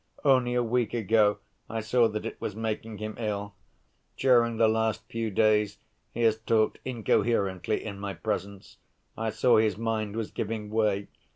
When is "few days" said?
5.07-5.77